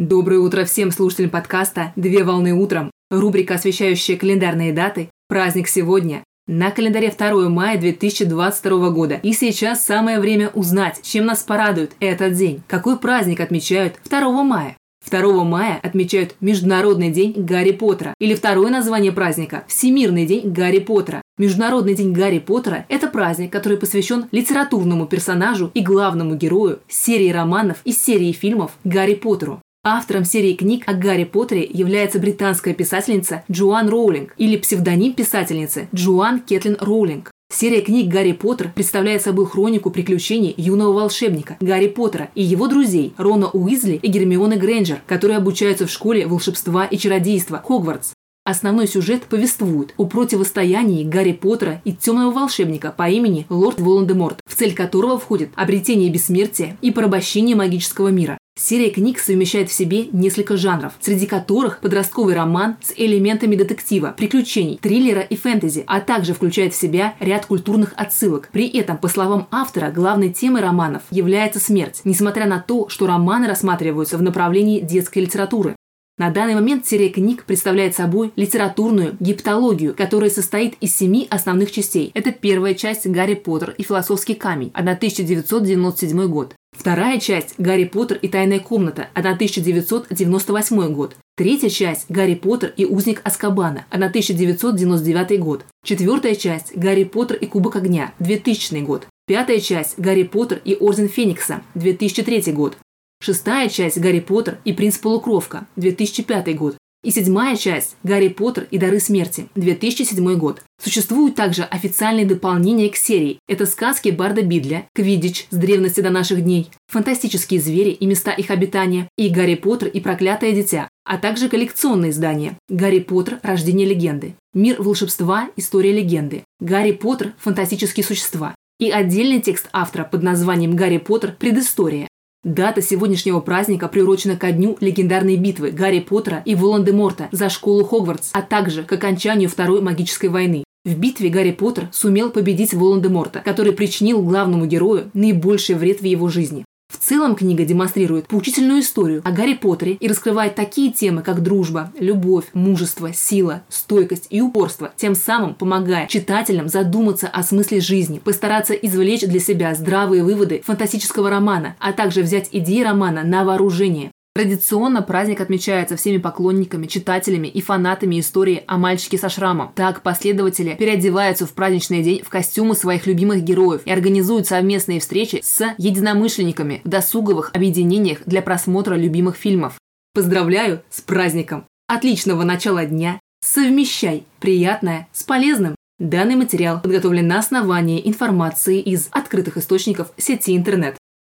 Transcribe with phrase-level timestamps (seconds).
[0.00, 2.90] Доброе утро всем слушателям подкаста «Две волны утром».
[3.10, 5.10] Рубрика, освещающая календарные даты.
[5.28, 6.24] Праздник сегодня.
[6.46, 9.20] На календаре 2 мая 2022 года.
[9.22, 12.62] И сейчас самое время узнать, чем нас порадует этот день.
[12.66, 14.74] Какой праздник отмечают 2 мая?
[15.06, 21.20] 2 мая отмечают Международный день Гарри Поттера, или второе название праздника– Всемирный день Гарри Поттера.
[21.36, 27.82] Международный день Гарри Поттера– это праздник, который посвящен литературному персонажу и главному герою серии романов
[27.84, 29.60] и серии фильмов Гарри Поттеру.
[29.82, 36.40] Автором серии книг о Гарри Поттере является британская писательница Джоан Роулинг или псевдоним писательницы Джоан
[36.40, 37.30] Кетлин Роулинг.
[37.50, 43.14] Серия книг «Гарри Поттер» представляет собой хронику приключений юного волшебника Гарри Поттера и его друзей
[43.16, 48.12] Рона Уизли и Гермионы Грейнджер, которые обучаются в школе волшебства и чародейства Хогвартс.
[48.44, 54.54] Основной сюжет повествует о противостоянии Гарри Поттера и темного волшебника по имени Лорд Волан-де-Морт, в
[54.54, 58.36] цель которого входит обретение бессмертия и порабощение магического мира.
[58.62, 64.78] Серия книг совмещает в себе несколько жанров, среди которых подростковый роман с элементами детектива, приключений,
[64.82, 68.50] триллера и фэнтези, а также включает в себя ряд культурных отсылок.
[68.52, 73.48] При этом, по словам автора, главной темой романов является смерть, несмотря на то, что романы
[73.48, 75.74] рассматриваются в направлении детской литературы.
[76.18, 82.10] На данный момент серия книг представляет собой литературную гиптологию, которая состоит из семи основных частей.
[82.12, 86.54] Это первая часть «Гарри Поттер и философский камень» 1997 год.
[86.80, 91.14] Вторая часть «Гарри Поттер и тайная комната» 1998 год.
[91.36, 95.66] Третья часть «Гарри Поттер и узник Аскабана» 1999 год.
[95.84, 99.06] Четвертая часть «Гарри Поттер и кубок огня» 2000 год.
[99.26, 102.78] Пятая часть «Гарри Поттер и Орден Феникса» 2003 год.
[103.22, 106.76] Шестая часть «Гарри Поттер и принц Полукровка» 2005 год.
[107.02, 110.62] И седьмая часть «Гарри Поттер и дары смерти» 2007 год.
[110.82, 113.38] Существуют также официальные дополнения к серии.
[113.48, 118.50] Это сказки Барда Бидля, Квидич с древности до наших дней, фантастические звери и места их
[118.50, 123.40] обитания, и Гарри Поттер и проклятое дитя, а также коллекционные издания «Гарри Поттер.
[123.42, 125.48] Рождение легенды», «Мир волшебства.
[125.56, 127.32] История легенды», «Гарри Поттер.
[127.38, 131.34] Фантастические существа» и отдельный текст автора под названием «Гарри Поттер.
[131.38, 132.08] Предыстория»,
[132.42, 138.30] Дата сегодняшнего праздника приурочена ко дню легендарной битвы Гарри Поттера и Волан-де-Морта за школу Хогвартс,
[138.32, 140.64] а также к окончанию Второй магической войны.
[140.86, 146.28] В битве Гарри Поттер сумел победить Волан-де-Морта, который причинил главному герою наибольший вред в его
[146.28, 146.64] жизни.
[147.00, 152.44] Целом книга демонстрирует поучительную историю о Гарри Поттере и раскрывает такие темы, как дружба, любовь,
[152.52, 159.22] мужество, сила, стойкость и упорство, тем самым помогая читателям задуматься о смысле жизни, постараться извлечь
[159.22, 164.12] для себя здравые выводы фантастического романа, а также взять идеи романа на вооружение.
[164.32, 169.72] Традиционно праздник отмечается всеми поклонниками, читателями и фанатами истории о мальчике со шрамом.
[169.74, 175.40] Так последователи переодеваются в праздничный день в костюмы своих любимых героев и организуют совместные встречи
[175.42, 179.78] с единомышленниками в досуговых объединениях для просмотра любимых фильмов.
[180.14, 181.66] Поздравляю с праздником!
[181.88, 183.18] Отличного начала дня!
[183.44, 185.74] Совмещай приятное с полезным!
[185.98, 190.96] Данный материал подготовлен на основании информации из открытых источников сети интернет.